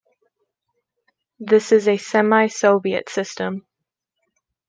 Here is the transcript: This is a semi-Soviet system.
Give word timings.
This 1.39 1.71
is 1.71 1.87
a 1.87 1.95
semi-Soviet 1.97 3.07
system. 3.07 3.67